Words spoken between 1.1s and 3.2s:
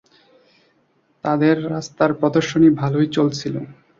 তাঁদের রাস্তার প্রদর্শনী ভালোই